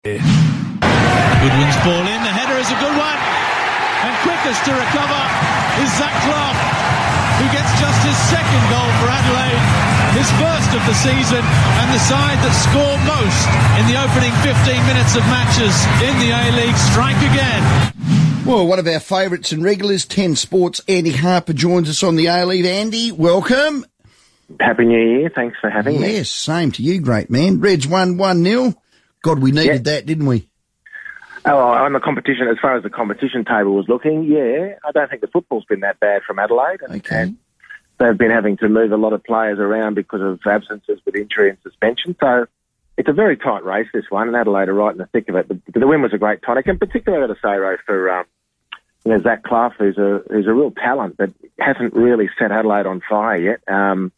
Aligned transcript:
Goodwin's 0.00 1.76
ball 1.84 2.08
in. 2.08 2.20
The 2.24 2.32
header 2.32 2.56
is 2.56 2.72
a 2.72 2.78
good 2.80 2.96
one. 2.96 3.20
And 4.00 4.16
quickest 4.24 4.64
to 4.64 4.72
recover 4.72 5.22
is 5.84 5.92
Zach 6.00 6.16
Clark, 6.24 6.56
who 7.36 7.44
gets 7.52 7.68
just 7.76 8.00
his 8.08 8.16
second 8.32 8.64
goal 8.72 8.88
for 8.96 9.12
Adelaide, 9.12 9.60
his 10.16 10.24
first 10.40 10.72
of 10.72 10.80
the 10.88 10.96
season, 10.96 11.44
and 11.44 11.88
the 11.92 12.00
side 12.08 12.40
that 12.40 12.56
score 12.64 12.96
most 13.04 13.44
in 13.76 13.84
the 13.92 14.00
opening 14.00 14.32
15 14.40 14.72
minutes 14.88 15.20
of 15.20 15.24
matches 15.28 15.76
in 16.00 16.16
the 16.16 16.32
A-League 16.32 16.80
strike 16.80 17.20
again. 17.20 17.60
Well, 18.46 18.66
one 18.66 18.78
of 18.78 18.88
our 18.88 19.00
favourites 19.00 19.52
and 19.52 19.62
regulars, 19.62 20.06
10 20.06 20.34
Sports, 20.36 20.80
Andy 20.88 21.12
Harper 21.12 21.52
joins 21.52 21.90
us 21.90 22.02
on 22.02 22.16
the 22.16 22.24
A-League. 22.24 22.64
Andy, 22.64 23.12
welcome. 23.12 23.84
Happy 24.60 24.86
New 24.86 24.98
Year. 24.98 25.28
Thanks 25.28 25.58
for 25.60 25.68
having 25.68 26.00
me. 26.00 26.14
Yes, 26.14 26.30
same 26.30 26.72
to 26.72 26.82
you, 26.82 27.02
great 27.02 27.28
man. 27.28 27.60
Reds 27.60 27.86
won 27.86 28.16
1 28.16 28.42
0. 28.42 28.74
God, 29.22 29.40
we 29.40 29.52
needed 29.52 29.86
yeah. 29.86 29.94
that, 29.94 30.06
didn't 30.06 30.26
we? 30.26 30.48
Oh, 31.44 31.58
on 31.58 31.92
the 31.94 32.00
competition, 32.00 32.48
as 32.48 32.58
far 32.60 32.76
as 32.76 32.82
the 32.82 32.90
competition 32.90 33.44
table 33.44 33.74
was 33.74 33.88
looking, 33.88 34.24
yeah, 34.24 34.74
I 34.86 34.92
don't 34.92 35.08
think 35.08 35.22
the 35.22 35.28
football's 35.28 35.64
been 35.64 35.80
that 35.80 35.98
bad 35.98 36.22
from 36.22 36.38
Adelaide. 36.38 36.82
And, 36.82 36.96
okay. 36.96 37.22
And 37.22 37.36
they've 37.98 38.18
been 38.18 38.30
having 38.30 38.58
to 38.58 38.68
move 38.68 38.92
a 38.92 38.96
lot 38.96 39.14
of 39.14 39.24
players 39.24 39.58
around 39.58 39.94
because 39.94 40.20
of 40.20 40.40
absences 40.46 41.00
with 41.04 41.16
injury 41.16 41.48
and 41.48 41.58
suspension. 41.62 42.14
So 42.20 42.46
it's 42.98 43.08
a 43.08 43.14
very 43.14 43.38
tight 43.38 43.64
race, 43.64 43.88
this 43.94 44.04
one, 44.10 44.28
and 44.28 44.36
Adelaide 44.36 44.68
are 44.68 44.74
right 44.74 44.92
in 44.92 44.98
the 44.98 45.06
thick 45.06 45.30
of 45.30 45.36
it. 45.36 45.48
The, 45.48 45.80
the 45.80 45.86
win 45.86 46.02
was 46.02 46.12
a 46.12 46.18
great 46.18 46.42
tonic, 46.42 46.66
and 46.66 46.78
particularly, 46.78 47.22
I've 47.22 47.28
got 47.30 47.34
to 47.34 47.40
say, 47.40 47.82
for 47.86 48.10
um, 48.10 48.26
you 49.06 49.12
know, 49.12 49.22
Zach 49.22 49.42
Clough, 49.42 49.72
who's 49.78 49.96
a, 49.96 50.22
who's 50.28 50.46
a 50.46 50.52
real 50.52 50.72
talent, 50.72 51.16
but 51.16 51.30
hasn't 51.58 51.94
really 51.94 52.28
set 52.38 52.52
Adelaide 52.52 52.84
on 52.84 53.00
fire 53.08 53.38
yet. 53.38 53.60
Um, 53.66 54.12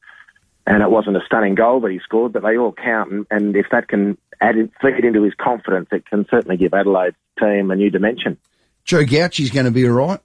and 0.66 0.82
it 0.82 0.90
wasn't 0.90 1.16
a 1.16 1.24
stunning 1.26 1.54
goal 1.54 1.80
that 1.80 1.90
he 1.90 2.00
scored, 2.00 2.32
but 2.32 2.42
they 2.42 2.56
all 2.56 2.72
count. 2.72 3.12
And, 3.12 3.26
and 3.30 3.56
if 3.56 3.66
that 3.70 3.88
can 3.88 4.18
add 4.42 4.56
feed 4.80 4.94
it 4.94 5.04
into 5.04 5.22
his 5.22 5.34
confidence, 5.34 5.88
it 5.92 6.04
can 6.06 6.26
certainly 6.30 6.56
give 6.56 6.74
Adelaide's 6.74 7.16
team 7.38 7.70
a 7.70 7.76
new 7.76 7.90
dimension. 7.90 8.36
Joe 8.84 9.04
Gauci's 9.04 9.50
going 9.50 9.66
to 9.66 9.70
be 9.70 9.86
all 9.86 9.94
right. 9.94 10.20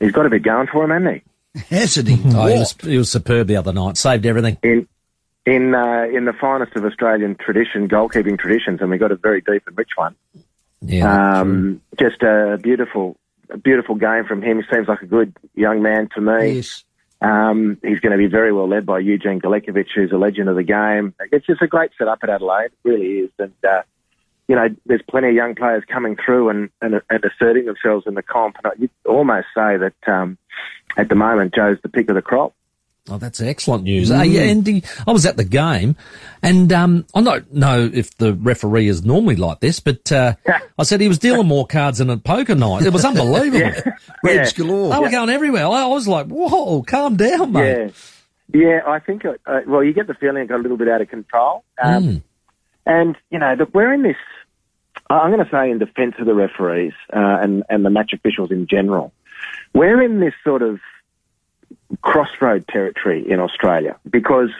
He's 0.00 0.12
got 0.12 0.26
a 0.26 0.30
bit 0.30 0.42
going 0.42 0.68
for 0.68 0.84
him, 0.84 0.90
hasn't 0.90 1.22
he? 1.54 1.60
Hasn't 1.74 2.08
he? 2.08 2.14
oh, 2.36 2.46
he, 2.46 2.58
was, 2.58 2.74
he 2.80 2.98
was 2.98 3.10
superb 3.10 3.46
the 3.48 3.56
other 3.56 3.72
night. 3.72 3.96
Saved 3.96 4.24
everything. 4.26 4.58
In 4.62 4.88
in 5.44 5.74
uh, 5.74 6.04
in 6.12 6.24
the 6.24 6.32
finest 6.32 6.76
of 6.76 6.84
Australian 6.84 7.34
tradition, 7.34 7.88
goalkeeping 7.88 8.38
traditions, 8.38 8.80
and 8.80 8.90
we 8.90 8.98
got 8.98 9.12
a 9.12 9.16
very 9.16 9.40
deep 9.40 9.62
and 9.66 9.76
rich 9.76 9.90
one. 9.96 10.14
Yeah, 10.80 11.40
um, 11.40 11.80
just 11.98 12.22
a 12.22 12.58
beautiful, 12.62 13.16
a 13.50 13.56
beautiful 13.56 13.96
game 13.96 14.24
from 14.26 14.42
him. 14.42 14.58
He 14.58 14.64
seems 14.72 14.88
like 14.88 15.02
a 15.02 15.06
good 15.06 15.34
young 15.54 15.82
man 15.82 16.08
to 16.14 16.20
me. 16.20 16.56
Yes. 16.56 16.84
Um, 17.20 17.78
he's 17.82 18.00
going 18.00 18.12
to 18.12 18.18
be 18.18 18.26
very 18.26 18.52
well 18.52 18.68
led 18.68 18.86
by 18.86 19.00
Eugene 19.00 19.40
Galekovic, 19.40 19.88
who's 19.94 20.12
a 20.12 20.16
legend 20.16 20.48
of 20.48 20.56
the 20.56 20.62
game. 20.62 21.14
It's 21.32 21.46
just 21.46 21.62
a 21.62 21.66
great 21.66 21.90
setup 21.98 22.20
at 22.22 22.30
Adelaide, 22.30 22.66
it 22.66 22.88
really 22.88 23.06
is. 23.20 23.30
And, 23.38 23.52
uh, 23.68 23.82
you 24.46 24.54
know, 24.54 24.68
there's 24.86 25.02
plenty 25.08 25.28
of 25.28 25.34
young 25.34 25.54
players 25.54 25.82
coming 25.88 26.16
through 26.16 26.48
and, 26.48 26.70
and, 26.80 27.00
and 27.10 27.24
asserting 27.24 27.66
themselves 27.66 28.06
in 28.06 28.14
the 28.14 28.22
comp. 28.22 28.56
And 28.62 28.72
you'd 28.78 28.90
almost 29.04 29.48
say 29.54 29.76
that 29.76 29.96
um, 30.06 30.38
at 30.96 31.08
the 31.08 31.16
moment, 31.16 31.54
Joe's 31.54 31.78
the 31.82 31.88
pick 31.88 32.08
of 32.08 32.14
the 32.14 32.22
crop. 32.22 32.54
Oh, 33.10 33.18
that's 33.18 33.40
excellent 33.40 33.84
news. 33.84 34.10
Mm. 34.10 34.20
Uh, 34.20 34.22
yeah, 34.24 34.40
Andy, 34.42 34.84
I 35.06 35.12
was 35.12 35.24
at 35.24 35.36
the 35.36 35.44
game, 35.44 35.96
and 36.42 36.72
um, 36.72 37.06
I 37.14 37.22
don't 37.22 37.52
know 37.52 37.90
if 37.92 38.16
the 38.18 38.34
referee 38.34 38.88
is 38.88 39.04
normally 39.04 39.36
like 39.36 39.60
this, 39.60 39.80
but 39.80 40.10
uh, 40.12 40.34
I 40.78 40.82
said 40.82 41.00
he 41.00 41.08
was 41.08 41.18
dealing 41.18 41.46
more 41.46 41.66
cards 41.66 41.98
than 41.98 42.10
a 42.10 42.18
poker 42.18 42.54
night. 42.54 42.84
It 42.84 42.92
was 42.92 43.04
unbelievable. 43.06 43.60
yeah. 43.60 43.92
Reds 44.22 44.52
galore. 44.52 44.92
They 44.92 44.98
were 45.00 45.10
going 45.10 45.30
everywhere. 45.30 45.66
I 45.66 45.86
was 45.86 46.06
like, 46.06 46.26
whoa, 46.26 46.82
calm 46.82 47.16
down, 47.16 47.52
mate. 47.52 47.94
Yeah, 48.52 48.60
yeah 48.60 48.80
I 48.86 48.98
think, 48.98 49.24
uh, 49.24 49.34
uh, 49.46 49.60
well, 49.66 49.82
you 49.82 49.92
get 49.92 50.06
the 50.06 50.14
feeling 50.14 50.42
it 50.42 50.48
got 50.48 50.60
a 50.60 50.62
little 50.62 50.76
bit 50.76 50.88
out 50.88 51.00
of 51.00 51.08
control. 51.08 51.64
Um, 51.82 52.04
mm. 52.04 52.22
And, 52.84 53.16
you 53.30 53.38
know, 53.38 53.54
look, 53.54 53.74
we're 53.74 53.92
in 53.92 54.02
this, 54.02 54.16
I'm 55.10 55.30
going 55.30 55.44
to 55.44 55.50
say 55.50 55.70
in 55.70 55.78
defence 55.78 56.14
of 56.18 56.26
the 56.26 56.34
referees 56.34 56.94
uh, 57.14 57.38
and, 57.40 57.62
and 57.70 57.84
the 57.84 57.90
match 57.90 58.12
officials 58.12 58.50
in 58.50 58.66
general, 58.66 59.12
we're 59.74 60.02
in 60.02 60.20
this 60.20 60.34
sort 60.44 60.62
of 60.62 60.80
crossroad 62.02 62.66
territory 62.68 63.24
in 63.28 63.40
Australia 63.40 63.96
because 64.08 64.50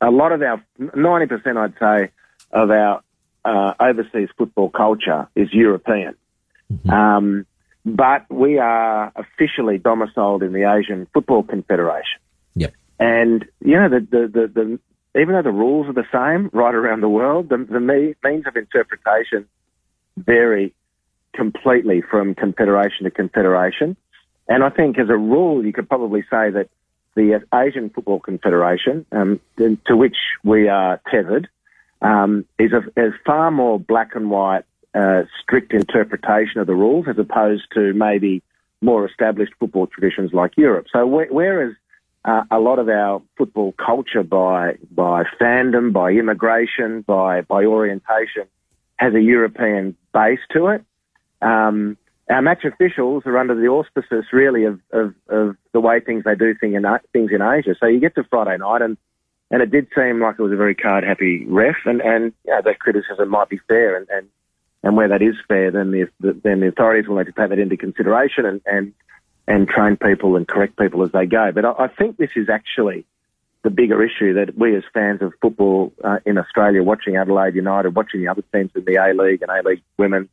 a 0.00 0.10
lot 0.10 0.32
of 0.32 0.42
our, 0.42 0.64
90% 0.80 1.56
I'd 1.56 1.74
say, 1.78 2.10
of 2.52 2.70
our 2.70 3.02
uh, 3.44 3.74
overseas 3.80 4.28
football 4.36 4.70
culture 4.70 5.28
is 5.34 5.52
European. 5.52 6.14
Mm-hmm. 6.72 6.90
Um, 6.90 7.46
but 7.84 8.30
we 8.30 8.58
are 8.58 9.12
officially 9.16 9.78
domiciled 9.78 10.42
in 10.42 10.52
the 10.52 10.70
Asian 10.70 11.06
Football 11.12 11.42
Confederation. 11.42 12.20
Yep. 12.54 12.74
And, 12.98 13.44
you 13.64 13.76
know, 13.76 13.88
the, 13.88 14.00
the, 14.00 14.28
the, 14.28 14.46
the 14.48 15.20
even 15.20 15.34
though 15.34 15.42
the 15.42 15.50
rules 15.50 15.88
are 15.88 15.92
the 15.92 16.04
same 16.12 16.50
right 16.52 16.74
around 16.74 17.00
the 17.00 17.08
world, 17.08 17.48
the, 17.48 17.56
the 17.56 17.80
means 17.80 18.46
of 18.46 18.56
interpretation 18.56 19.46
vary 20.16 20.74
completely 21.34 22.02
from 22.02 22.34
confederation 22.34 23.04
to 23.04 23.10
confederation. 23.10 23.96
And 24.50 24.64
I 24.64 24.68
think 24.68 24.98
as 24.98 25.08
a 25.08 25.16
rule, 25.16 25.64
you 25.64 25.72
could 25.72 25.88
probably 25.88 26.22
say 26.22 26.50
that 26.50 26.68
the 27.14 27.40
Asian 27.54 27.88
Football 27.88 28.18
Confederation, 28.20 29.06
um, 29.12 29.40
to 29.56 29.96
which 29.96 30.16
we 30.44 30.68
are 30.68 31.00
tethered, 31.10 31.48
um, 32.02 32.44
is, 32.58 32.72
a, 32.72 32.82
is 33.00 33.14
far 33.24 33.50
more 33.52 33.78
black 33.78 34.16
and 34.16 34.28
white, 34.28 34.64
uh, 34.92 35.22
strict 35.40 35.72
interpretation 35.72 36.60
of 36.60 36.66
the 36.66 36.74
rules 36.74 37.06
as 37.08 37.16
opposed 37.16 37.62
to 37.74 37.92
maybe 37.94 38.42
more 38.80 39.06
established 39.06 39.52
football 39.60 39.86
traditions 39.86 40.32
like 40.32 40.56
Europe. 40.56 40.86
So 40.92 41.06
whereas 41.06 41.74
uh, 42.24 42.42
a 42.50 42.58
lot 42.58 42.78
of 42.78 42.88
our 42.88 43.22
football 43.36 43.72
culture 43.72 44.22
by 44.22 44.78
by 44.90 45.24
fandom, 45.40 45.92
by 45.92 46.10
immigration, 46.10 47.02
by 47.02 47.42
by 47.42 47.64
orientation 47.64 48.44
has 48.96 49.14
a 49.14 49.20
European 49.20 49.96
base 50.12 50.40
to 50.52 50.68
it. 50.68 50.84
Um, 51.40 51.96
our 52.30 52.42
match 52.42 52.64
officials 52.64 53.24
are 53.26 53.36
under 53.36 53.54
the 53.54 53.66
auspices 53.66 54.24
really 54.32 54.64
of, 54.64 54.80
of, 54.92 55.14
of 55.28 55.56
the 55.72 55.80
way 55.80 56.00
things 56.00 56.24
they 56.24 56.36
do 56.36 56.54
thing 56.54 56.74
in, 56.74 56.84
things 57.12 57.30
in 57.32 57.42
Asia. 57.42 57.74
So 57.78 57.86
you 57.86 57.98
get 57.98 58.14
to 58.14 58.24
Friday 58.24 58.56
night 58.56 58.82
and, 58.82 58.96
and 59.50 59.62
it 59.62 59.70
did 59.70 59.88
seem 59.96 60.20
like 60.20 60.36
it 60.38 60.42
was 60.42 60.52
a 60.52 60.56
very 60.56 60.76
card 60.76 61.02
happy 61.02 61.44
ref 61.46 61.76
and, 61.84 62.00
and 62.00 62.32
you 62.46 62.52
know, 62.52 62.62
that 62.64 62.78
criticism 62.78 63.28
might 63.28 63.48
be 63.48 63.58
fair 63.66 63.96
and, 63.96 64.08
and, 64.10 64.28
and 64.84 64.96
where 64.96 65.08
that 65.08 65.22
is 65.22 65.34
fair, 65.48 65.72
then 65.72 65.90
the, 65.90 66.08
then 66.44 66.60
the 66.60 66.68
authorities 66.68 67.08
will 67.08 67.16
need 67.16 67.26
to 67.26 67.32
take 67.32 67.50
that 67.50 67.58
into 67.58 67.76
consideration 67.76 68.46
and, 68.46 68.60
and, 68.64 68.92
and 69.48 69.68
train 69.68 69.96
people 69.96 70.36
and 70.36 70.46
correct 70.46 70.78
people 70.78 71.02
as 71.02 71.10
they 71.10 71.26
go. 71.26 71.50
But 71.52 71.64
I, 71.64 71.72
I 71.72 71.88
think 71.88 72.16
this 72.16 72.30
is 72.36 72.48
actually 72.48 73.04
the 73.62 73.70
bigger 73.70 74.02
issue 74.02 74.34
that 74.34 74.56
we 74.56 74.76
as 74.76 74.84
fans 74.94 75.20
of 75.20 75.32
football 75.42 75.92
uh, 76.02 76.18
in 76.24 76.38
Australia, 76.38 76.82
watching 76.82 77.16
Adelaide 77.16 77.56
United, 77.56 77.94
watching 77.94 78.20
the 78.20 78.28
other 78.28 78.42
teams 78.54 78.70
in 78.74 78.84
the 78.84 78.94
A 78.94 79.12
League 79.12 79.42
and 79.42 79.50
A 79.50 79.68
League 79.68 79.82
women, 79.98 80.28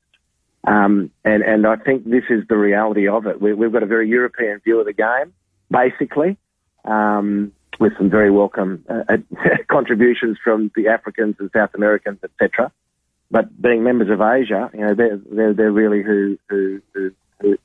um, 0.67 1.11
and, 1.23 1.43
and 1.43 1.65
I 1.65 1.77
think 1.77 2.03
this 2.03 2.25
is 2.29 2.43
the 2.49 2.57
reality 2.57 3.07
of 3.07 3.25
it. 3.25 3.41
We, 3.41 3.51
have 3.51 3.71
got 3.71 3.83
a 3.83 3.87
very 3.87 4.09
European 4.09 4.59
view 4.59 4.81
of 4.81 4.85
the 4.85 4.91
game, 4.91 5.33
basically, 5.71 6.37
um, 6.83 7.53
with 7.79 7.93
some 7.97 8.09
very 8.09 8.29
welcome 8.29 8.83
uh, 8.89 9.17
contributions 9.69 10.37
from 10.43 10.69
the 10.75 10.89
Africans 10.89 11.37
and 11.39 11.49
South 11.55 11.69
Americans, 11.73 12.19
etc. 12.21 12.69
But 13.31 13.61
being 13.61 13.83
members 13.83 14.09
of 14.09 14.19
Asia, 14.19 14.69
you 14.73 14.81
know, 14.81 14.93
they're, 14.93 15.17
they're, 15.17 15.53
they're 15.53 15.71
really 15.71 16.03
who, 16.03 16.37
who, 16.49 16.81
who, 16.93 17.11
who, 17.39 17.57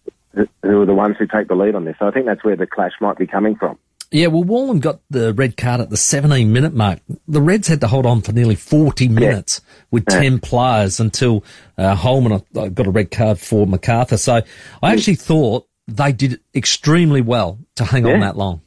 who 0.63 0.83
are 0.83 0.87
the 0.87 0.95
ones 0.95 1.17
who 1.19 1.27
take 1.27 1.49
the 1.49 1.57
lead 1.57 1.75
on 1.75 1.85
this. 1.85 1.97
So 1.99 2.07
I 2.07 2.13
think 2.13 2.27
that's 2.27 2.45
where 2.45 2.57
the 2.57 2.69
clash 2.69 2.93
might 3.01 3.19
be 3.19 3.27
coming 3.27 3.57
from. 3.57 3.79
Yeah, 4.13 4.27
well, 4.27 4.45
Wallen 4.45 4.81
got 4.81 5.01
the 5.09 5.33
red 5.33 5.57
card 5.57 5.81
at 5.81 5.89
the 5.89 5.97
17 5.97 6.53
minute 6.53 6.75
mark. 6.75 7.01
The 7.27 7.41
Reds 7.41 7.67
had 7.67 7.81
to 7.81 7.89
hold 7.89 8.05
on 8.05 8.21
for 8.21 8.33
nearly 8.33 8.55
40 8.55 9.09
minutes 9.09 9.63
yeah. 9.65 9.85
with 9.91 10.05
yeah. 10.11 10.21
10 10.21 10.39
players 10.41 11.01
until 11.01 11.45
uh, 11.79 11.95
Holman 11.95 12.43
uh, 12.55 12.69
got 12.69 12.87
a 12.87 12.91
red 12.91 13.11
card 13.11 13.39
for 13.39 13.67
Macarthur. 13.67 14.19
So 14.19 14.43
I 14.83 14.93
actually 14.93 15.15
thought 15.15 15.67
they 15.89 16.13
did 16.13 16.41
extremely 16.55 17.23
well 17.23 17.59
to 17.77 17.85
hang 17.85 18.07
yeah. 18.07 18.13
on 18.13 18.21
that 18.21 18.37
long. 18.37 18.61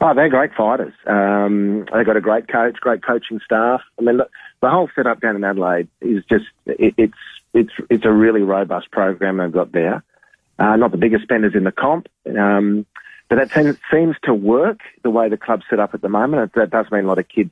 Oh, 0.00 0.14
they're 0.14 0.30
great 0.30 0.54
fighters. 0.54 0.94
Um, 1.06 1.86
they've 1.92 2.06
got 2.06 2.16
a 2.16 2.20
great 2.22 2.48
coach, 2.48 2.76
great 2.80 3.04
coaching 3.04 3.40
staff. 3.44 3.82
I 3.98 4.02
mean, 4.02 4.16
the, 4.16 4.28
the 4.62 4.70
whole 4.70 4.88
setup 4.94 5.20
down 5.20 5.36
in 5.36 5.44
Adelaide 5.44 5.88
is 6.00 6.24
just, 6.30 6.46
it, 6.64 6.94
it's, 6.96 7.18
it's, 7.52 7.72
it's 7.90 8.04
a 8.06 8.12
really 8.12 8.42
robust 8.42 8.90
program 8.90 9.36
they've 9.36 9.52
got 9.52 9.72
there. 9.72 10.02
Uh, 10.58 10.76
not 10.76 10.92
the 10.92 10.96
biggest 10.96 11.24
spenders 11.24 11.52
in 11.54 11.64
the 11.64 11.72
comp. 11.72 12.08
Um, 12.26 12.86
but 13.28 13.36
that 13.36 13.76
seems 13.90 14.16
to 14.24 14.34
work 14.34 14.80
the 15.02 15.10
way 15.10 15.28
the 15.28 15.36
club's 15.36 15.64
set 15.68 15.80
up 15.80 15.94
at 15.94 16.02
the 16.02 16.08
moment. 16.08 16.52
That 16.54 16.70
does 16.70 16.86
mean 16.92 17.04
a 17.04 17.08
lot 17.08 17.18
of 17.18 17.28
kids 17.28 17.50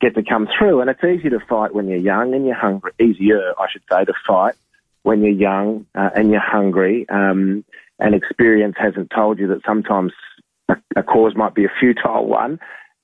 get 0.00 0.14
to 0.14 0.22
come 0.22 0.48
through, 0.58 0.80
and 0.80 0.90
it's 0.90 1.04
easy 1.04 1.30
to 1.30 1.38
fight 1.48 1.74
when 1.74 1.88
you're 1.88 1.98
young 1.98 2.34
and 2.34 2.44
you're 2.44 2.54
hungry. 2.54 2.92
Easier, 3.00 3.54
I 3.58 3.66
should 3.70 3.82
say, 3.90 4.04
to 4.04 4.12
fight 4.26 4.54
when 5.02 5.22
you're 5.22 5.32
young 5.32 5.86
uh, 5.94 6.10
and 6.14 6.30
you're 6.30 6.40
hungry. 6.40 7.06
Um, 7.08 7.64
and 7.98 8.14
experience 8.14 8.74
hasn't 8.78 9.10
told 9.14 9.38
you 9.38 9.48
that 9.48 9.62
sometimes 9.64 10.12
a, 10.68 10.76
a 10.96 11.02
cause 11.02 11.34
might 11.36 11.54
be 11.54 11.64
a 11.64 11.72
futile 11.80 12.26
one. 12.26 12.58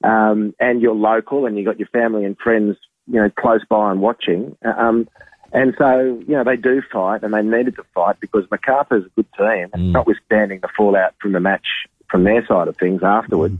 Um, 0.04 0.52
and 0.58 0.82
you're 0.82 0.96
local 0.96 1.46
and 1.46 1.56
you've 1.56 1.66
got 1.66 1.78
your 1.78 1.88
family 1.88 2.24
and 2.24 2.36
friends, 2.36 2.76
you 3.06 3.20
know, 3.20 3.30
close 3.30 3.64
by 3.68 3.92
and 3.92 4.00
watching. 4.00 4.56
Um, 4.64 5.08
and 5.52 5.74
so, 5.78 6.20
you 6.26 6.34
know, 6.34 6.44
they 6.44 6.56
do 6.56 6.82
fight 6.92 7.22
and 7.22 7.32
they 7.32 7.42
needed 7.42 7.76
to 7.76 7.84
fight 7.94 8.16
because 8.20 8.44
Macarthur's 8.50 9.04
a 9.04 9.08
good 9.10 9.28
team, 9.36 9.68
mm. 9.68 9.92
notwithstanding 9.92 10.60
the 10.60 10.68
fallout 10.76 11.14
from 11.20 11.32
the 11.32 11.40
match 11.40 11.66
from 12.12 12.22
their 12.22 12.46
side 12.46 12.68
of 12.68 12.76
things 12.76 13.02
afterwards. 13.02 13.56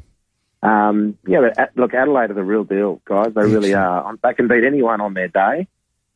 Mm. 0.62 0.68
Um, 0.68 1.18
yeah, 1.26 1.40
but 1.40 1.70
look, 1.74 1.92
Adelaide 1.92 2.30
are 2.30 2.34
the 2.34 2.44
real 2.44 2.62
deal, 2.62 3.00
guys. 3.04 3.32
They 3.34 3.42
really 3.42 3.74
are. 3.74 4.14
They 4.22 4.34
can 4.34 4.46
beat 4.46 4.62
anyone 4.62 5.00
on 5.00 5.14
their 5.14 5.26
day. 5.26 5.66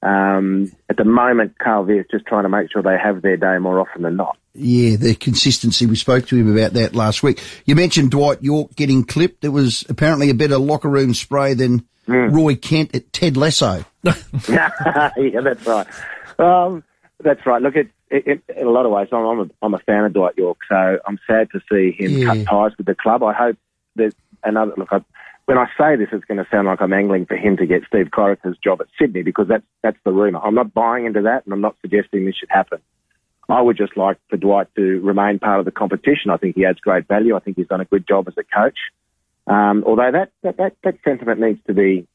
Um, 0.03 0.71
at 0.89 0.99
the 0.99 1.05
moment, 1.05 1.59
Carl 1.59 1.85
Veart 1.85 2.01
is 2.01 2.07
just 2.13 2.27
trying 2.27 2.45
to 2.45 2.49
make 2.49 2.71
sure 2.71 2.83
they 2.83 2.99
have 3.03 3.23
their 3.23 3.37
day 3.37 3.59
more 3.59 3.81
often 3.81 4.03
than 4.03 4.15
not. 4.15 4.37
Yeah, 4.55 4.97
the 4.97 5.17
consistency. 5.17 5.87
We 5.87 5.97
spoke 5.97 6.27
to 6.29 6.37
him 6.37 6.53
about 6.53 6.75
that 6.75 6.95
last 6.95 7.25
week. 7.25 7.43
You 7.65 7.75
mentioned 7.75 8.13
Dwight 8.13 8.41
Yorke 8.43 8.77
getting 8.77 9.05
clipped. 9.05 9.41
There 9.41 9.51
was 9.51 9.85
apparently 9.89 10.31
a 10.31 10.35
better 10.35 10.59
locker 10.59 10.89
room 10.89 11.13
spray 11.13 11.55
than 11.55 11.85
mm. 12.07 12.33
Roy 12.33 12.55
Kent 12.55 12.95
at 12.95 13.13
Ted 13.13 13.37
Lasso. 13.37 13.85
yeah, 14.49 15.11
that's 15.43 15.67
right. 15.67 15.87
Um, 16.39 16.85
that's 17.21 17.45
right. 17.45 17.61
Look, 17.61 17.75
it, 17.75 17.89
it, 18.11 18.27
it, 18.27 18.57
in 18.57 18.67
a 18.67 18.71
lot 18.71 18.87
of 18.87 18.93
ways, 18.93 19.09
I'm, 19.13 19.25
I'm, 19.25 19.41
a, 19.41 19.51
I'm 19.63 19.75
a 19.75 19.79
fan 19.79 20.05
of 20.05 20.13
Dwight 20.13 20.35
Yorke, 20.37 20.61
so 20.69 20.99
I'm 21.07 21.19
sad 21.27 21.49
to 21.53 21.61
see 21.71 21.93
him 21.93 22.19
yeah. 22.19 22.27
cut 22.27 22.45
ties 22.47 22.77
with 22.77 22.87
the 22.87 22.95
club. 22.95 23.23
I 23.23 23.33
hope 23.33 23.57
that 23.97 24.15
another 24.45 24.73
look. 24.77 24.89
I, 24.93 25.01
when 25.47 25.59
I 25.59 25.67
say 25.79 25.95
this, 25.97 26.09
it's 26.13 26.25
going 26.25 26.39
to 26.39 26.47
sound 26.51 26.67
like 26.67 26.81
I'm 26.81 26.93
angling 26.93 27.27
for 27.27 27.37
him 27.37 27.57
to 27.59 27.67
get 27.67 27.83
Steve 27.87 28.11
Corica's 28.13 28.59
job 28.63 28.81
at 28.81 28.89
Sydney 28.99 29.23
because 29.23 29.49
that's 29.49 29.65
that's 29.83 29.99
the 30.05 30.13
rumour. 30.13 30.41
I'm 30.43 30.55
not 30.55 30.75
buying 30.75 31.07
into 31.07 31.23
that, 31.23 31.45
and 31.45 31.53
I'm 31.53 31.61
not 31.61 31.77
suggesting 31.83 32.25
this 32.25 32.37
should 32.37 32.51
happen. 32.51 32.81
I 33.49 33.61
would 33.61 33.77
just 33.77 33.97
like 33.97 34.19
for 34.29 34.37
Dwight 34.37 34.67
to 34.77 35.01
remain 35.01 35.39
part 35.39 35.61
of 35.61 35.65
the 35.65 35.71
competition. 35.71 36.31
I 36.31 36.37
think 36.37 36.57
he 36.57 36.65
adds 36.65 36.81
great 36.81 37.07
value. 37.07 37.37
I 37.37 37.41
think 37.41 37.57
he's 37.57 37.69
done 37.69 37.81
a 37.81 37.85
good 37.85 38.07
job 38.07 38.27
as 38.27 38.35
a 38.37 38.43
coach. 38.43 38.79
Um, 39.47 39.85
although 39.87 40.11
that, 40.11 40.33
that, 40.43 40.57
that, 40.57 40.77
that 40.83 40.97
sentiment 41.05 41.41
needs 41.41 41.61
to 41.69 41.73
be 41.75 42.09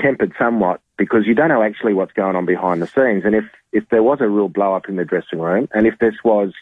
tempered 0.00 0.32
somewhat 0.38 0.80
because 0.96 1.26
you 1.26 1.34
don't 1.34 1.48
know 1.48 1.62
actually 1.62 1.94
what's 1.94 2.12
going 2.12 2.36
on 2.36 2.46
behind 2.46 2.82
the 2.82 2.86
scenes. 2.86 3.24
And 3.24 3.34
if, 3.34 3.44
if 3.72 3.88
there 3.90 4.02
was 4.02 4.20
a 4.20 4.28
real 4.28 4.48
blow 4.48 4.74
up 4.74 4.88
in 4.88 4.96
the 4.96 5.04
dressing 5.04 5.38
room, 5.38 5.68
and 5.72 5.86
if 5.86 5.98
this 5.98 6.14
was 6.24 6.52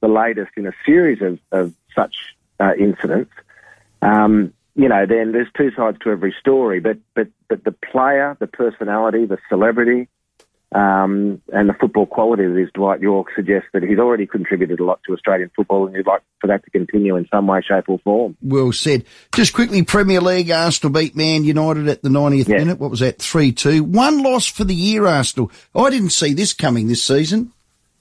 the 0.00 0.08
latest 0.08 0.52
in 0.56 0.66
a 0.66 0.72
series 0.84 1.22
of, 1.22 1.38
of 1.52 1.74
such 1.94 2.36
uh, 2.60 2.72
incidents, 2.78 3.32
um, 4.02 4.52
you 4.76 4.88
know, 4.88 5.06
then 5.06 5.32
there's 5.32 5.48
two 5.56 5.70
sides 5.76 5.98
to 6.02 6.10
every 6.10 6.34
story. 6.38 6.80
But 6.80 6.98
but 7.14 7.28
but 7.48 7.64
the 7.64 7.72
player, 7.72 8.36
the 8.40 8.46
personality, 8.46 9.24
the 9.24 9.38
celebrity, 9.48 10.08
um, 10.74 11.40
and 11.52 11.68
the 11.68 11.74
football 11.74 12.04
quality 12.04 12.44
of 12.44 12.54
this 12.54 12.68
Dwight 12.74 13.00
Yorke 13.00 13.28
suggests 13.36 13.68
that 13.72 13.84
he's 13.84 13.98
already 13.98 14.26
contributed 14.26 14.80
a 14.80 14.84
lot 14.84 15.00
to 15.06 15.12
Australian 15.12 15.50
football, 15.54 15.86
and 15.86 15.94
he'd 15.94 16.06
like 16.06 16.22
for 16.40 16.48
that 16.48 16.64
to 16.64 16.70
continue 16.70 17.14
in 17.14 17.28
some 17.32 17.46
way, 17.46 17.60
shape, 17.62 17.88
or 17.88 18.00
form. 18.00 18.36
Well 18.42 18.72
said. 18.72 19.04
Just 19.32 19.52
quickly, 19.52 19.84
Premier 19.84 20.20
League, 20.20 20.50
Arsenal 20.50 20.92
beat 20.92 21.14
Man 21.14 21.44
United 21.44 21.86
at 21.88 22.02
the 22.02 22.08
90th 22.08 22.48
yes. 22.48 22.58
minute. 22.58 22.80
What 22.80 22.90
was 22.90 23.00
that? 23.00 23.20
Three 23.20 23.52
two. 23.52 23.84
One 23.84 24.24
loss 24.24 24.48
for 24.48 24.64
the 24.64 24.74
year, 24.74 25.06
Arsenal. 25.06 25.52
I 25.76 25.90
didn't 25.90 26.10
see 26.10 26.34
this 26.34 26.52
coming 26.52 26.88
this 26.88 27.04
season. 27.04 27.52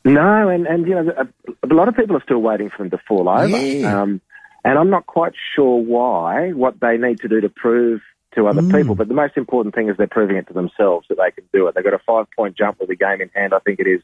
No, 0.04 0.50
and 0.50 0.66
and 0.66 0.88
you 0.88 0.96
know, 0.96 1.14
a, 1.16 1.68
a 1.68 1.74
lot 1.74 1.88
of 1.88 1.96
people 1.96 2.18
are 2.18 2.24
still 2.24 2.42
waiting 2.42 2.72
for 2.72 2.80
them 2.80 2.90
to 2.90 2.98
fall 3.08 3.30
over. 3.30 3.48
Yeah. 3.48 4.02
Um, 4.02 4.20
and 4.66 4.80
I'm 4.80 4.90
not 4.90 5.06
quite 5.06 5.34
sure 5.56 5.78
why, 5.78 6.52
what 6.54 6.80
they 6.80 6.98
need 6.98 7.20
to 7.20 7.28
do 7.28 7.40
to 7.42 7.50
prove 7.50 8.02
to 8.36 8.48
other 8.48 8.62
mm. 8.62 8.72
people. 8.72 8.96
But 8.96 9.08
the 9.08 9.14
most 9.14 9.38
important 9.38 9.76
thing 9.76 9.90
is 9.90 9.98
they're 9.98 10.08
proving 10.08 10.38
it 10.38 10.48
to 10.48 10.54
themselves 10.54 11.08
that 11.10 11.18
they 11.18 11.32
can 11.32 11.44
do 11.54 11.68
it. 11.68 11.76
They've 11.76 11.84
got 11.84 11.94
a 11.94 12.02
five 12.06 12.28
point 12.36 12.58
jump 12.58 12.80
with 12.80 12.90
the 12.90 12.96
game 12.96 13.22
in 13.22 13.30
hand, 13.30 13.54
I 13.54 13.60
think 13.60 13.80
it 13.80 13.88
is, 13.88 14.02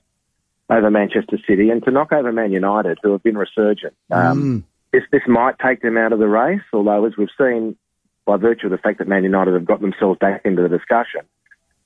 over 0.69 0.89
Manchester 0.89 1.37
City 1.47 1.69
and 1.69 1.83
to 1.83 1.91
knock 1.91 2.11
over 2.11 2.31
Man 2.31 2.51
United, 2.51 2.99
who 3.01 3.11
have 3.11 3.23
been 3.23 3.37
resurgent. 3.37 3.95
Um, 4.11 4.41
mm. 4.41 4.63
this, 4.91 5.03
this 5.11 5.23
might 5.27 5.55
take 5.59 5.81
them 5.81 5.97
out 5.97 6.13
of 6.13 6.19
the 6.19 6.27
race, 6.27 6.61
although 6.73 7.05
as 7.05 7.13
we've 7.17 7.29
seen 7.37 7.75
by 8.25 8.37
virtue 8.37 8.67
of 8.67 8.71
the 8.71 8.77
fact 8.77 8.99
that 8.99 9.07
Man 9.07 9.23
United 9.23 9.53
have 9.53 9.65
got 9.65 9.81
themselves 9.81 10.19
back 10.19 10.41
into 10.45 10.61
the 10.61 10.69
discussion, 10.69 11.21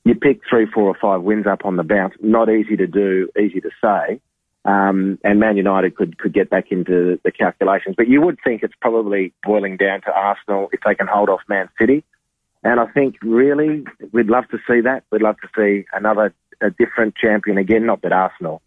you 0.03 0.15
pick 0.15 0.41
three, 0.49 0.65
four 0.65 0.83
or 0.83 0.97
five 0.99 1.21
wins 1.21 1.47
up 1.47 1.63
on 1.63 1.77
the 1.77 1.83
bounce. 1.83 2.13
Not 2.21 2.49
easy 2.49 2.75
to 2.75 2.87
do, 2.87 3.29
easy 3.39 3.61
to 3.61 3.69
say. 3.81 4.19
Um, 4.65 5.19
and 5.23 5.39
Man 5.39 5.57
United 5.57 5.95
could, 5.95 6.17
could 6.17 6.33
get 6.33 6.49
back 6.49 6.71
into 6.71 7.19
the 7.23 7.31
calculations. 7.31 7.95
But 7.97 8.07
you 8.07 8.21
would 8.21 8.39
think 8.43 8.63
it's 8.63 8.73
probably 8.79 9.33
boiling 9.43 9.77
down 9.77 10.01
to 10.01 10.11
Arsenal 10.11 10.69
if 10.71 10.81
they 10.85 10.95
can 10.95 11.07
hold 11.07 11.29
off 11.29 11.41
Man 11.47 11.69
City. 11.79 12.03
And 12.63 12.79
I 12.79 12.85
think 12.87 13.15
really 13.21 13.83
we'd 14.11 14.27
love 14.27 14.47
to 14.49 14.57
see 14.67 14.81
that. 14.81 15.03
We'd 15.11 15.21
love 15.21 15.35
to 15.41 15.49
see 15.55 15.85
another 15.93 16.33
a 16.61 16.69
different 16.69 17.15
champion 17.15 17.57
again. 17.57 17.85
Not 17.85 18.01
that 18.03 18.13
Arsenal 18.13 18.61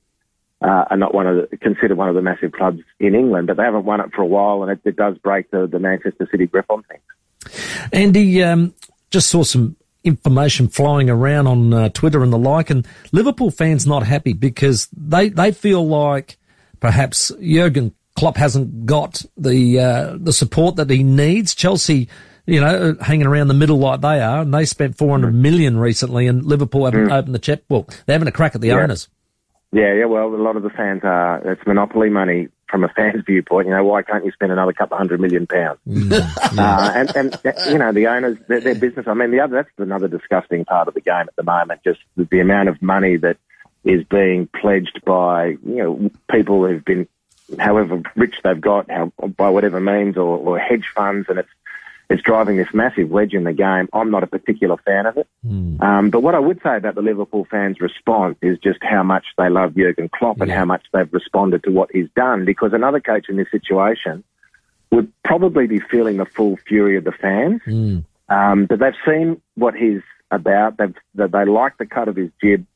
uh, 0.63 0.85
are 0.91 0.97
not 0.97 1.15
one 1.15 1.27
of 1.27 1.51
the, 1.51 1.57
considered 1.57 1.97
one 1.97 2.09
of 2.09 2.15
the 2.15 2.23
massive 2.23 2.53
clubs 2.53 2.83
in 3.01 3.15
England, 3.15 3.47
but 3.47 3.57
they 3.57 3.63
haven't 3.63 3.85
won 3.85 4.01
it 4.01 4.13
for 4.15 4.23
a 4.23 4.27
while, 4.27 4.63
and 4.63 4.73
it, 4.73 4.81
it 4.85 4.97
does 4.97 5.17
break 5.19 5.51
the, 5.51 5.67
the 5.67 5.79
Manchester 5.79 6.29
City 6.31 6.47
grip 6.47 6.67
on 6.69 6.83
things. 6.85 7.89
Andy, 7.93 8.43
um, 8.43 8.75
just 9.11 9.31
saw 9.31 9.43
some 9.43 9.77
information 10.05 10.69
flying 10.69 11.11
around 11.11 11.47
on 11.47 11.73
uh, 11.73 11.89
Twitter 11.91 12.23
and 12.23 12.33
the 12.33 12.39
like, 12.39 12.71
and 12.71 12.87
Liverpool 13.13 13.51
fans 13.51 13.87
not 13.87 14.03
happy 14.03 14.33
because 14.33 14.89
they 14.97 15.29
they 15.29 15.53
feel 15.53 15.87
like 15.87 16.39
perhaps 16.81 17.33
Jurgen 17.41 17.95
Klopp 18.17 18.37
hasn't 18.37 18.87
got 18.87 19.25
the 19.37 19.79
uh, 19.81 20.17
the 20.19 20.33
support 20.33 20.77
that 20.77 20.91
he 20.91 21.03
needs. 21.03 21.55
Chelsea, 21.55 22.09
you 22.47 22.61
know, 22.61 22.97
hanging 23.01 23.27
around 23.27 23.49
the 23.49 23.55
middle 23.55 23.79
like 23.79 24.01
they 24.01 24.21
are, 24.21 24.43
and 24.43 24.55
they 24.55 24.65
spent 24.65 24.97
400 24.97 25.35
million 25.35 25.79
recently, 25.79 26.27
and 26.27 26.45
Liverpool 26.45 26.85
haven't 26.85 27.09
mm. 27.09 27.13
opened 27.13 27.35
the 27.35 27.41
checkbook. 27.41 28.03
They're 28.07 28.15
having 28.15 28.29
a 28.29 28.33
crack 28.33 28.55
at 28.55 28.61
the 28.61 28.69
yeah. 28.69 28.81
owners. 28.81 29.09
Yeah, 29.73 29.93
yeah. 29.95 30.05
Well, 30.05 30.29
a 30.29 30.37
lot 30.37 30.57
of 30.57 30.63
the 30.63 30.71
fans 30.71 31.03
are. 31.03 31.39
It's 31.53 31.67
monopoly 31.67 32.09
money 32.09 32.49
from 32.69 32.85
a 32.85 32.89
fan's 32.89 33.25
viewpoint. 33.27 33.67
You 33.67 33.75
know, 33.75 33.85
why 33.85 34.03
can't 34.03 34.25
you 34.25 34.31
spend 34.31 34.53
another 34.53 34.73
couple 34.73 34.95
of 34.95 34.99
hundred 34.99 35.21
million 35.21 35.47
pounds? 35.47 35.79
Mm, 35.89 36.11
yeah. 36.11 36.33
uh, 36.63 36.93
and 36.95 37.17
and 37.17 37.41
you 37.69 37.79
know, 37.79 37.93
the 37.93 38.07
owners, 38.07 38.39
their, 38.49 38.61
their, 38.61 38.75
business. 38.75 39.07
I 39.09 39.15
mean, 39.15 39.33
the 39.33 39.41
other 39.41 39.57
that's 39.57 39.71
another 39.79 40.09
disgusting 40.09 40.65
part 40.65 40.89
of 40.89 40.95
the 40.95 41.01
game 41.01 41.27
at 41.27 41.37
the 41.37 41.43
moment. 41.43 41.81
Just 41.85 42.01
the, 42.17 42.25
the 42.25 42.41
amount 42.41 42.69
of 42.69 42.81
money 42.81 43.17
that 43.17 43.39
is 43.85 44.05
being 44.05 44.49
pledged 44.49 45.01
by 45.05 45.47
you 45.47 45.59
know 45.65 46.11
people 46.31 46.67
who've 46.67 46.85
been, 46.85 47.09
however 47.59 48.03
rich 48.15 48.37
they've 48.45 48.61
got, 48.61 48.91
how, 48.91 49.13
by 49.37 49.51
whatever 49.51 49.81
means, 49.81 50.17
or, 50.17 50.39
or 50.39 50.59
hedge 50.59 50.87
funds, 50.95 51.27
and 51.29 51.41
it's 51.41 51.49
it's 52.09 52.23
driving 52.23 52.57
this 52.57 52.73
massive 52.73 53.11
wedge 53.11 53.35
in 53.35 53.45
the 53.45 53.53
game. 53.53 53.89
I'm 53.93 54.11
not 54.11 54.23
a 54.23 54.29
particular 54.29 54.77
fan 54.79 55.07
of 55.07 55.17
it. 55.17 55.27
Mm. 55.45 55.83
Um, 55.83 56.11
but 56.11 56.21
what 56.21 56.35
I 56.35 56.39
would 56.39 56.61
say 56.63 56.77
about 56.77 56.95
the 56.95 57.03
Liverpool 57.03 57.47
fans' 57.51 57.81
response 57.81 58.37
is 58.43 58.59
just 58.59 58.79
how 58.83 59.03
much 59.03 59.25
they 59.37 59.49
love 59.49 59.75
Jurgen 59.75 60.09
Klopp 60.09 60.37
yeah. 60.37 60.45
and 60.45 60.53
how 60.53 60.65
much 60.65 60.87
they've 60.93 61.13
responded 61.13 61.65
to 61.65 61.71
what 61.71 61.91
he's 61.93 62.09
done. 62.15 62.45
Because 62.45 62.73
another 62.73 63.01
coach 63.01 63.29
in 63.29 63.37
this 63.37 63.51
situation 63.51 64.23
would 64.91 65.13
probably 65.25 65.67
be 65.67 65.81
feeling 65.81 66.17
the 66.19 66.27
full 66.27 66.57
fury 66.69 66.97
of 66.97 67.05
the 67.05 67.13
fans. 67.13 67.61
Mm. 67.67 68.05
Um, 68.29 68.67
but 68.67 68.79
they've 68.79 68.95
seen 69.05 69.41
what 69.55 69.75
he's 69.75 70.03
about. 70.31 70.77
They've, 70.79 70.95
they 71.15 71.45
like 71.45 71.77
the 71.79 71.87
cut 71.87 72.09
of 72.09 72.17
his 72.17 72.31
jib. 72.43 72.67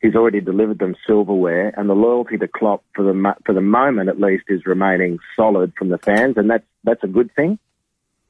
He's 0.00 0.14
already 0.14 0.40
delivered 0.40 0.78
them 0.78 0.94
silverware, 1.06 1.74
and 1.76 1.90
the 1.90 1.94
loyalty 1.94 2.38
to 2.38 2.46
Klopp 2.46 2.84
for 2.94 3.02
the 3.02 3.34
for 3.44 3.52
the 3.52 3.60
moment, 3.60 4.08
at 4.08 4.20
least, 4.20 4.44
is 4.48 4.64
remaining 4.64 5.18
solid 5.34 5.72
from 5.76 5.88
the 5.88 5.98
fans, 5.98 6.36
and 6.36 6.48
that's 6.48 6.64
that's 6.84 7.02
a 7.02 7.08
good 7.08 7.34
thing. 7.34 7.58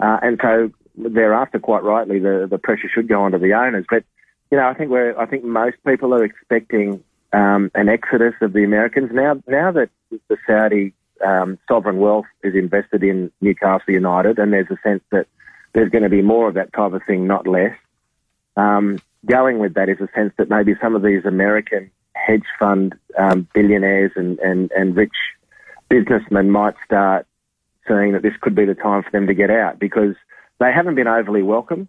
Uh, 0.00 0.18
and 0.22 0.38
so 0.42 0.70
thereafter, 0.96 1.58
quite 1.58 1.82
rightly, 1.82 2.18
the, 2.18 2.46
the 2.50 2.58
pressure 2.58 2.88
should 2.92 3.08
go 3.08 3.22
onto 3.22 3.38
the 3.38 3.52
owners. 3.52 3.86
But, 3.88 4.04
you 4.50 4.58
know, 4.58 4.66
I 4.66 4.74
think 4.74 4.90
we're, 4.90 5.18
I 5.18 5.26
think 5.26 5.44
most 5.44 5.76
people 5.86 6.14
are 6.14 6.24
expecting 6.24 7.02
um, 7.32 7.70
an 7.74 7.88
exodus 7.88 8.34
of 8.40 8.52
the 8.52 8.64
Americans 8.64 9.10
now. 9.12 9.42
Now 9.46 9.72
that 9.72 9.90
the 10.10 10.36
Saudi 10.46 10.94
um, 11.24 11.58
sovereign 11.68 11.98
wealth 11.98 12.26
is 12.42 12.54
invested 12.54 13.02
in 13.02 13.30
Newcastle 13.40 13.92
United, 13.92 14.38
and 14.38 14.52
there's 14.52 14.70
a 14.70 14.78
sense 14.82 15.02
that 15.10 15.26
there's 15.74 15.90
going 15.90 16.04
to 16.04 16.08
be 16.08 16.22
more 16.22 16.48
of 16.48 16.54
that 16.54 16.72
type 16.72 16.92
of 16.92 17.02
thing, 17.06 17.26
not 17.26 17.46
less. 17.46 17.76
Um, 18.56 18.98
going 19.26 19.58
with 19.58 19.74
that 19.74 19.88
is 19.88 20.00
a 20.00 20.08
sense 20.14 20.32
that 20.38 20.48
maybe 20.48 20.74
some 20.80 20.96
of 20.96 21.02
these 21.02 21.24
American 21.24 21.90
hedge 22.14 22.46
fund 22.58 22.94
um, 23.18 23.46
billionaires 23.54 24.12
and, 24.16 24.38
and, 24.40 24.70
and 24.72 24.96
rich 24.96 25.14
businessmen 25.88 26.50
might 26.50 26.74
start 26.84 27.26
saying 27.88 28.12
that 28.12 28.22
this 28.22 28.34
could 28.40 28.54
be 28.54 28.64
the 28.64 28.74
time 28.74 29.02
for 29.02 29.10
them 29.10 29.26
to 29.26 29.34
get 29.34 29.50
out 29.50 29.78
because 29.78 30.14
they 30.58 30.72
haven't 30.72 30.94
been 30.94 31.08
overly 31.08 31.42
welcome. 31.42 31.88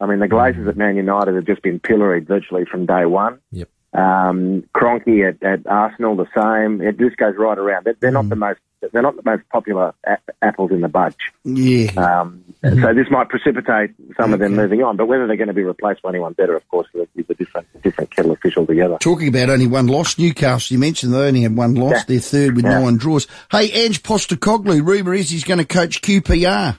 I 0.00 0.06
mean, 0.06 0.18
the 0.18 0.28
Glazers 0.28 0.68
at 0.68 0.76
Man 0.76 0.96
United 0.96 1.34
have 1.34 1.44
just 1.44 1.62
been 1.62 1.78
pilloried 1.78 2.26
virtually 2.26 2.64
from 2.64 2.86
day 2.86 3.04
one. 3.04 3.38
Yep. 3.52 3.68
Um, 3.92 4.64
Kroenke 4.74 5.28
at, 5.28 5.42
at, 5.42 5.66
Arsenal, 5.66 6.16
the 6.16 6.26
same. 6.34 6.80
It 6.80 6.98
just 6.98 7.16
goes 7.16 7.34
right 7.36 7.58
around. 7.58 7.84
They're, 7.84 7.96
they're 8.00 8.10
mm. 8.10 8.14
not 8.14 8.28
the 8.28 8.36
most. 8.36 8.60
They're 8.92 9.02
not 9.02 9.16
the 9.16 9.22
most 9.24 9.48
popular 9.50 9.94
a- 10.04 10.18
apples 10.42 10.70
in 10.70 10.80
the 10.80 10.88
bunch. 10.88 11.16
Yeah. 11.44 11.90
Um, 11.92 12.44
mm-hmm. 12.62 12.82
So 12.82 12.94
this 12.94 13.10
might 13.10 13.28
precipitate 13.28 13.90
some 14.16 14.26
okay. 14.26 14.34
of 14.34 14.38
them 14.40 14.56
moving 14.56 14.82
on, 14.82 14.96
but 14.96 15.06
whether 15.06 15.26
they're 15.26 15.36
going 15.36 15.48
to 15.48 15.54
be 15.54 15.62
replaced 15.62 16.02
by 16.02 16.10
anyone 16.10 16.32
better, 16.32 16.56
of 16.56 16.66
course, 16.68 16.88
is 16.94 17.26
a 17.28 17.34
different 17.34 17.66
different 17.82 18.10
kettle 18.10 18.32
of 18.32 18.40
fish 18.40 18.56
altogether. 18.56 18.98
Talking 18.98 19.28
about 19.28 19.50
only 19.50 19.66
one 19.66 19.86
loss, 19.86 20.18
Newcastle. 20.18 20.74
You 20.74 20.78
mentioned 20.78 21.12
they 21.12 21.18
only 21.18 21.42
had 21.42 21.56
one 21.56 21.74
loss. 21.74 21.92
Yeah. 21.92 22.04
They're 22.08 22.20
third 22.20 22.56
with 22.56 22.64
yeah. 22.64 22.80
nine 22.80 22.96
draws. 22.96 23.26
Hey, 23.50 23.70
Ange 23.70 24.02
Postecoglou, 24.02 24.86
rumour 24.86 25.14
is 25.14 25.30
he's 25.30 25.44
going 25.44 25.58
to 25.58 25.66
coach 25.66 26.02
QPR. 26.02 26.78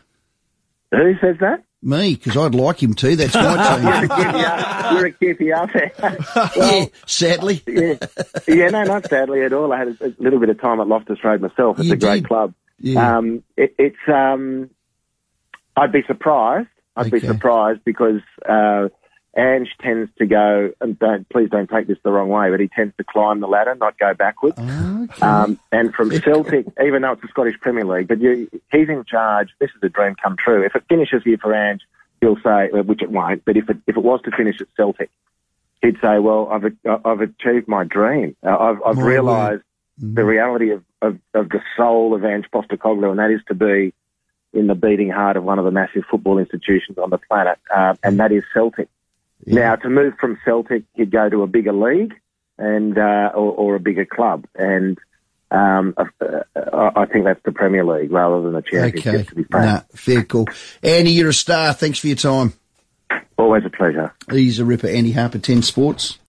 Who 0.91 1.13
says 1.21 1.37
that? 1.39 1.63
Me, 1.83 2.13
because 2.13 2.37
I'd 2.37 2.53
like 2.53 2.81
him 2.81 2.93
to. 2.93 3.15
That's 3.15 3.33
my 3.33 4.01
team. 4.91 4.97
You're 4.97 5.07
a 5.07 5.11
QPR 5.11 5.71
fan. 5.71 6.51
well, 6.55 6.79
yeah, 6.79 6.85
sadly. 7.07 7.63
yeah. 7.67 7.95
yeah, 8.47 8.69
no, 8.69 8.83
not 8.83 9.09
sadly 9.09 9.41
at 9.41 9.51
all. 9.51 9.73
I 9.73 9.79
had 9.79 9.97
a, 9.99 10.13
little 10.19 10.39
bit 10.39 10.49
of 10.49 10.61
time 10.61 10.79
at 10.79 10.87
Loftus 10.87 11.23
Road 11.23 11.41
myself. 11.41 11.79
It's 11.79 11.87
you 11.87 11.93
a 11.93 11.97
great 11.97 12.25
club. 12.25 12.53
Yeah. 12.79 13.17
Um, 13.17 13.43
it, 13.57 13.73
it's. 13.79 13.97
Um, 14.07 14.69
I'd 15.75 15.91
be 15.91 16.03
surprised. 16.05 16.67
I'd 16.95 17.07
okay. 17.07 17.19
be 17.19 17.27
surprised 17.27 17.83
because 17.83 18.21
uh, 18.47 18.89
Ange 19.37 19.69
tends 19.79 20.11
to 20.17 20.25
go, 20.25 20.71
and 20.81 20.99
don't, 20.99 21.27
please 21.29 21.49
don't 21.49 21.69
take 21.69 21.87
this 21.87 21.97
the 22.03 22.11
wrong 22.11 22.27
way, 22.27 22.49
but 22.49 22.59
he 22.59 22.67
tends 22.67 22.93
to 22.97 23.03
climb 23.03 23.39
the 23.39 23.47
ladder, 23.47 23.75
not 23.75 23.97
go 23.97 24.13
backwards. 24.13 24.59
Okay. 24.59 25.25
Um, 25.25 25.57
and 25.71 25.93
from 25.93 26.11
Celtic, 26.11 26.65
even 26.83 27.01
though 27.01 27.13
it's 27.13 27.21
the 27.21 27.29
Scottish 27.29 27.57
Premier 27.61 27.85
League, 27.85 28.09
but 28.09 28.19
you, 28.19 28.49
he's 28.71 28.89
in 28.89 29.05
charge. 29.05 29.49
This 29.59 29.69
is 29.69 29.81
a 29.83 29.89
dream 29.89 30.15
come 30.21 30.35
true. 30.37 30.63
If 30.65 30.75
it 30.75 30.83
finishes 30.89 31.23
here 31.23 31.37
for 31.37 31.53
Ange, 31.53 31.81
he'll 32.19 32.35
say, 32.43 32.69
which 32.71 33.01
it 33.01 33.09
won't, 33.09 33.45
but 33.45 33.55
if 33.55 33.69
it, 33.69 33.77
if 33.87 33.95
it 33.95 34.03
was 34.03 34.21
to 34.23 34.31
finish 34.31 34.59
at 34.59 34.67
Celtic, 34.75 35.09
he'd 35.81 35.97
say, 36.01 36.19
"Well, 36.19 36.49
I've 36.51 36.75
I've 37.05 37.21
achieved 37.21 37.67
my 37.67 37.83
dream. 37.83 38.35
Uh, 38.43 38.57
I've 38.57 38.81
I've 38.85 38.97
realised 38.97 39.63
mm-hmm. 39.99 40.13
the 40.13 40.23
reality 40.23 40.71
of, 40.71 40.83
of, 41.01 41.19
of 41.33 41.49
the 41.49 41.61
soul 41.75 42.13
of 42.13 42.23
Ange 42.23 42.45
Postecoglou, 42.53 43.09
and 43.09 43.19
that 43.19 43.31
is 43.31 43.41
to 43.47 43.55
be 43.55 43.93
in 44.53 44.67
the 44.67 44.75
beating 44.75 45.09
heart 45.09 45.37
of 45.37 45.43
one 45.43 45.59
of 45.59 45.65
the 45.65 45.71
massive 45.71 46.03
football 46.09 46.37
institutions 46.37 46.97
on 46.97 47.09
the 47.09 47.17
planet, 47.17 47.57
uh, 47.73 47.95
and 48.03 48.19
that 48.19 48.31
is 48.31 48.43
Celtic. 48.53 48.89
Yeah. 49.45 49.55
Now, 49.55 49.75
to 49.77 49.89
move 49.89 50.13
from 50.19 50.37
Celtic, 50.45 50.83
he'd 50.93 51.11
go 51.11 51.29
to 51.29 51.43
a 51.43 51.47
bigger 51.47 51.73
league 51.73 52.13
and 52.57 52.97
uh, 52.97 53.31
or, 53.33 53.51
or, 53.51 53.75
a 53.75 53.79
bigger 53.79 54.05
club, 54.05 54.45
and 54.55 54.97
um, 55.49 55.95
uh, 55.97 56.05
I 56.55 57.05
think 57.05 57.25
that's 57.25 57.41
the 57.43 57.51
Premier 57.51 57.83
League 57.83 58.11
rather 58.11 58.41
than 58.41 58.53
the 58.53 58.61
Championship. 58.61 59.13
Okay. 59.13 59.23
To 59.23 59.35
be 59.35 59.43
frank, 59.43 59.65
nah, 59.65 59.81
fair 59.95 60.23
call. 60.23 60.47
Andy, 60.83 61.11
you're 61.11 61.29
a 61.29 61.33
star. 61.33 61.73
Thanks 61.73 61.99
for 61.99 62.07
your 62.07 62.17
time. 62.17 62.53
Always 63.37 63.63
a 63.65 63.69
pleasure. 63.69 64.13
He's 64.29 64.59
a 64.59 64.65
ripper. 64.65 64.87
Andy 64.87 65.11
Harper, 65.11 65.39
Ten 65.39 65.63
Sports. 65.63 66.19